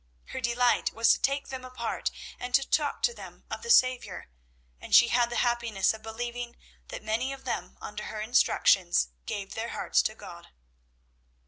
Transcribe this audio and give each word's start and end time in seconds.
Her 0.29 0.41
delight 0.41 0.91
was 0.93 1.13
to 1.13 1.21
take 1.21 1.49
them 1.49 1.63
apart 1.63 2.09
and 2.39 2.55
to 2.55 2.67
talk 2.67 3.03
to 3.03 3.13
them 3.13 3.43
of 3.51 3.61
the 3.61 3.69
Saviour, 3.69 4.29
and 4.79 4.95
she 4.95 5.09
had 5.09 5.29
the 5.29 5.35
happiness 5.35 5.93
of 5.93 6.01
believing 6.01 6.55
that 6.87 7.03
many 7.03 7.31
of 7.31 7.43
them 7.45 7.77
under 7.79 8.05
her 8.05 8.19
instructions 8.19 9.09
gave 9.27 9.53
their 9.53 9.69
hearts 9.69 10.01
to 10.01 10.15
God. 10.15 10.47